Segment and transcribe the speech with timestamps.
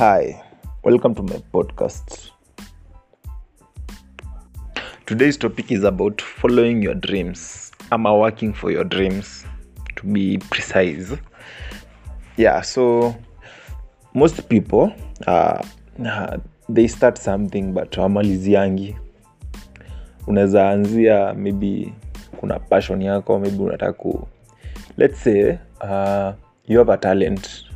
[0.00, 0.42] Hi,
[0.82, 2.30] welcome to my podcast.
[5.04, 7.70] Today's topic is about following your dreams.
[7.92, 9.44] I'm working for your dreams?
[9.96, 11.12] To be precise.
[12.38, 13.14] Yeah, so
[14.14, 14.90] most people
[15.26, 15.62] uh,
[16.06, 16.38] uh,
[16.70, 18.96] they start something but wamaliziangi.
[20.26, 21.92] Unaweza anzia maybe
[22.36, 24.08] kuna passion yako, maybe unataka
[24.96, 26.32] let's say uh,
[26.66, 27.69] you have a talent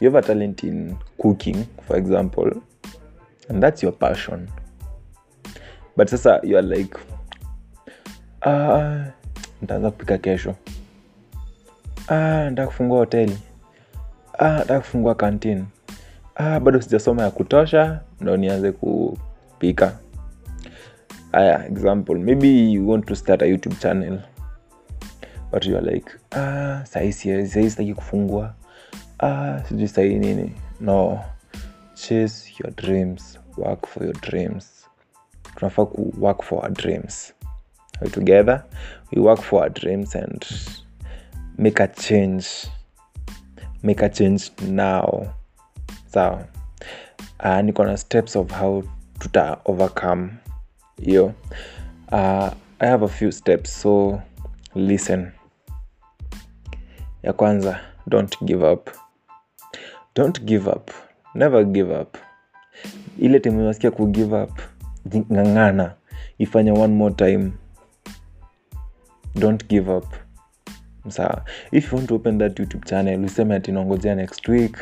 [0.00, 2.50] you have a talent in cooking for example
[3.48, 4.48] and that's your passion.
[5.96, 6.94] But sasa you are like
[8.42, 9.04] uh,
[9.62, 10.54] ntaanza kupika kesho.
[12.08, 13.38] Ah, nta kufungua hoteli.
[14.38, 15.64] Ah, nta kufungua kantin
[16.34, 19.98] ah, bado sijasoma ya kutosha ndo nianze kupika.
[21.32, 24.18] Aya example maybe you want to start a youtube channel.
[25.52, 28.54] But you are like ah, siwezi sitaki kufungua
[29.18, 30.52] ah, sijui sahii nini.
[30.80, 31.20] No.
[31.94, 33.38] Chase your dreams.
[33.56, 34.86] Work for your dreams.
[35.56, 37.32] Tunafaa ku work for our dreams.
[38.02, 38.64] We together?
[39.12, 40.44] We work for our dreams and
[41.58, 42.46] make a change.
[43.82, 45.32] Make a change now.
[46.08, 46.46] Sawa.
[47.40, 48.82] Uh, niko na steps of how
[49.18, 50.30] tuta overcome.
[51.02, 51.34] Hiyo
[52.12, 54.22] uh, i have a few steps so
[54.74, 55.32] listen.
[57.22, 58.90] Ya kwanza don't give up
[60.16, 60.90] don't give up.
[61.34, 62.16] Never give up.
[63.18, 64.60] Ile timu unasikia ku give up
[65.32, 65.94] ng'ang'ana
[66.38, 67.52] ifanya one more time.
[69.34, 70.06] Don't give up.
[71.08, 74.76] Sawa if you want to open that youtube channel useme atinaongojea next week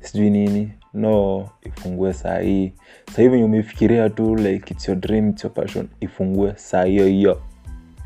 [0.00, 0.72] sijui nini.
[0.94, 2.72] No ifungue saa hii
[3.16, 7.06] saa hii venye umefikiria tu like its your dream its your passion ifungue saa hiyo
[7.06, 7.42] hiyo.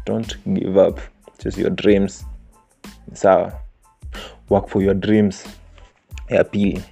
[0.06, 1.00] Don't give up.
[1.44, 2.26] Just your dreams.
[3.12, 3.52] Sawa
[4.50, 5.46] work for your dreams
[6.28, 6.82] ya pili.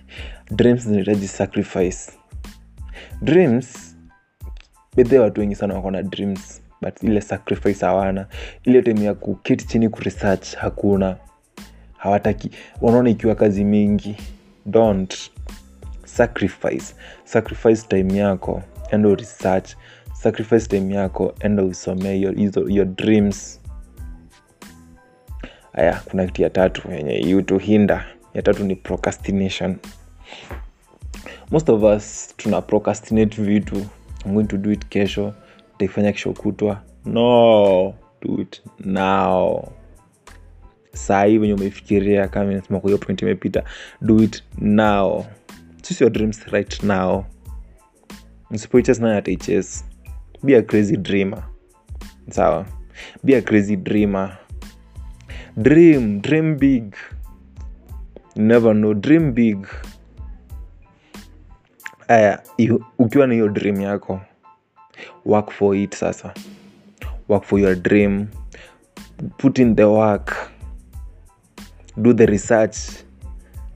[0.51, 2.13] Dreams zinahitaji sacrifice.
[3.23, 3.97] Dreams
[4.97, 8.27] bedhe watu wengi sana wako na dreams but ile sacrifice hawana.
[8.65, 11.17] Ile time ya kuketi chini kuresearch hakuna.
[11.97, 12.51] Hawataki.
[12.81, 14.17] Wanaona ikiwa kazi mingi.
[14.67, 15.31] Don't.
[16.05, 16.95] Sacrifice.
[17.25, 19.71] Sacrifice time yako enda research.
[20.13, 22.35] Sacrifice time yako enda usomee your,
[22.69, 23.61] your, dreams.
[25.73, 28.05] Haya kuna kitu ya tatu yenye yutuhinda
[28.37, 29.77] ya tatu ni procrastination.
[31.51, 33.77] Most of us tuna procrastinate vitu.
[34.25, 35.35] I'm going to do it kesho.
[35.79, 36.83] Taifanya kesho kutwa.
[37.05, 39.73] No do it now.
[40.93, 43.65] Saa hii venye umeifikiria kama nasema kwa hiyo point imepita.
[44.01, 45.25] Do it now.
[45.83, 47.25] Choose your dreams right now.
[48.51, 49.85] Msipoiches nayo ataiches
[50.43, 51.43] be a crazy dreamer.
[52.31, 52.67] Sawa.
[53.25, 54.39] Be a crazy dreamer.
[55.57, 56.95] Dream dream big
[58.37, 58.95] you never know.
[58.95, 59.67] Dream big.
[62.09, 62.43] Aya
[62.99, 64.21] ukiwa na hiyo dream yako
[65.25, 66.35] work for it sasa.
[67.29, 68.27] Work for your dream.
[69.39, 70.51] Put in the work.
[71.97, 72.77] Do the research.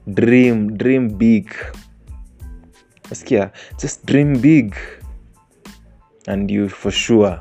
[0.07, 1.49] Dream dream big.
[3.13, 3.51] Skia
[3.81, 4.75] just dream big.
[6.27, 7.39] And you for sure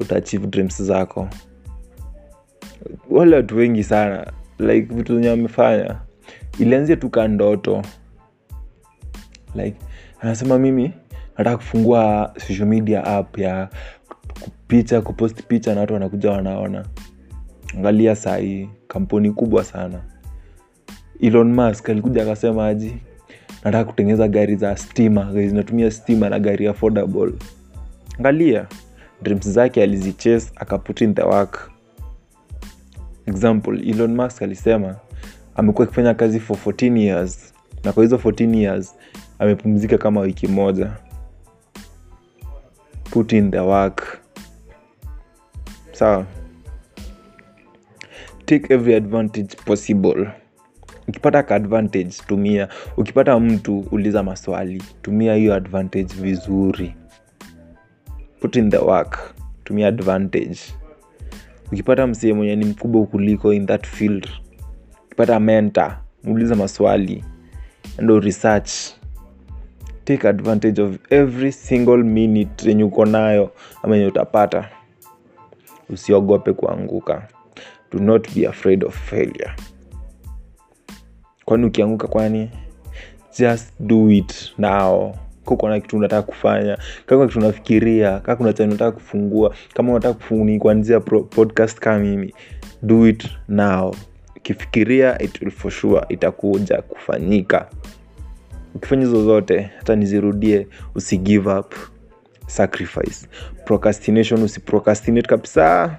[0.00, 1.28] utaachieve dreams zako.
[3.10, 6.00] Wale watu wengi sana like vitu zenye wamefanya
[6.58, 7.82] ilianzia tu ka ndoto.
[9.54, 9.76] Like
[10.20, 10.92] anasema mimi
[11.38, 13.68] nataka kufungua social media app ya
[14.66, 16.84] picha kupost picha na watu wanakuja wanaona.
[17.76, 20.00] Angalia sahii kampuni kubwa sana.
[21.20, 22.96] Elon musk alikuja akasema aji
[23.64, 27.32] nataka kutengeneza gari za stima zinatumia stima na gari affordable.
[28.18, 28.66] Angalia
[29.22, 31.70] dreams zake alizichase akaput in the work.
[33.26, 34.96] Example elon musk alisema
[35.56, 37.54] amekuwa akifanya kazi for 14 years.
[37.84, 38.94] Na kwa hizo 14 years
[39.38, 40.92] amepumzika kama wiki moja.
[43.10, 44.18] Put in the work.
[45.92, 46.26] Sawa.
[48.44, 50.28] Take every advantage possible.
[51.08, 52.68] Ukipata ka advantage tumia.
[52.96, 54.82] Ukipata mtu uliza maswali.
[55.02, 56.94] Tumia hiyo advantage vizuri.
[58.40, 59.34] Put in the work.
[59.64, 60.58] Tumia advantage.
[61.72, 64.28] Ukipata msee mwenye ni mkubwa kuliko in that field
[65.16, 67.24] ukipata mentor muuliza maswali
[67.98, 68.70] ndo research.
[70.04, 73.50] Take advantage of every single minute yenye uko nayo
[73.82, 74.68] ama yenye utapata.
[75.90, 77.28] Usiogope kuanguka.
[77.92, 79.50] Do not be afraid of failure.
[81.44, 82.50] Kwani ukianguka kwani?
[83.38, 85.14] Just do it now.
[85.46, 91.00] Kakona kitu unataka kufanya kama kitu unafikiria kaa kuna chani unataka kufungua kama unataka kufunikuanzia
[91.00, 92.34] podcast kaa mimi.
[92.82, 93.94] Do it now
[94.50, 95.18] ukifikiria
[95.70, 97.70] sure itakuja kufanyika.
[98.74, 101.74] Ukifanya hizo zote hata nizirudie usi give up
[102.46, 103.26] sacrifice.
[103.64, 105.98] Procrastination usiprocrastinate kabisa.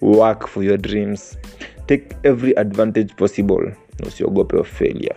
[0.00, 1.38] Work for your dreams.
[1.86, 5.16] Take every advantage possible na usiogope of failure.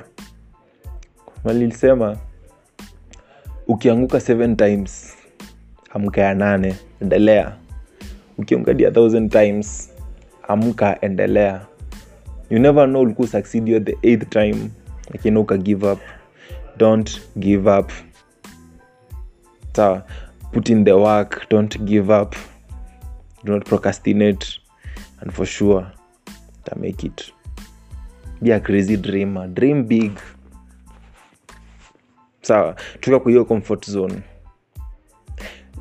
[1.44, 2.18] Malilisema
[3.68, 5.18] ukianguka seven times
[5.90, 7.56] amka ya nane endelea.
[8.38, 9.94] Ukianguka dia thousand times
[10.48, 11.66] amka endelea
[12.50, 14.70] you never know ulikuwa succeed you at the eighth time.
[15.12, 16.00] Lakini uka give up.
[16.78, 17.92] Don't give up.
[19.74, 20.04] Sawa
[20.52, 21.50] put in the work.
[21.50, 22.36] Don't give up.
[23.44, 24.48] Do not procrastinate.
[25.22, 25.86] And for sure
[26.64, 27.32] ta make it.
[28.42, 29.48] Be a crazy dreamer.
[29.48, 30.12] Dream big.
[32.42, 34.22] Sawa toka kwa hiyo comfort zone.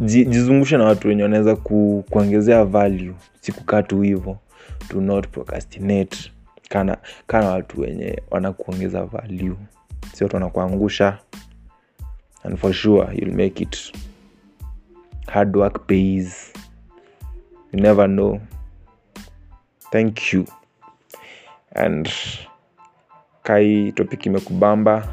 [0.00, 3.14] Jizungushe na watu wenye wanaweza ku, kuongezea value.
[3.40, 4.38] Sikukaa tu hivo.
[4.90, 6.30] Do not procrastinate
[6.68, 6.96] kana
[7.26, 9.56] kana watu wenye wanakuongeza value.
[10.12, 11.18] Si watu wanakuangusha.
[12.42, 13.92] And for sure you'll make it
[15.26, 16.52] hard work pays.
[17.72, 18.40] You never know.
[19.90, 20.44] Thank you.
[21.74, 22.08] And
[23.42, 25.08] kai topic imekubamba.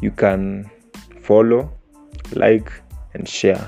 [0.00, 0.66] You can
[1.22, 1.68] follow
[2.32, 2.70] like
[3.14, 3.60] and share.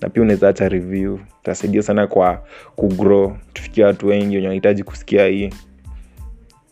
[0.00, 1.20] Na pia unaweza acha review.
[1.42, 2.44] Utasaidia sana kwa
[2.76, 3.36] kugrow.
[3.52, 5.50] Tufikia watu wengi wenye wanahitaji kusikia hii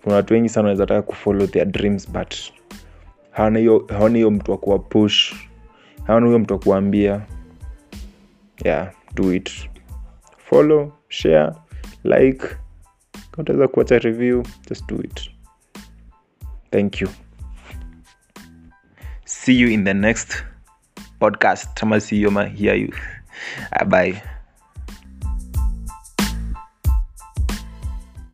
[0.02, 2.34] kuna watu wengi sana wanaweza taka kufollow their dreams but
[3.31, 3.58] hawana
[4.14, 5.34] hiyo mtu wa kuwa push
[6.04, 7.20] hawana huyo mtu wa kuambia.
[8.64, 9.50] Yeah do it.
[10.38, 11.52] Follow share
[12.04, 12.46] like.
[13.38, 15.31] Utaweza kuacha review just do it.
[16.70, 17.08] Thank you.
[19.25, 20.44] See you in the next
[21.19, 21.82] podcast.
[21.82, 22.93] Ama see you ma hear you.
[23.87, 24.22] Bye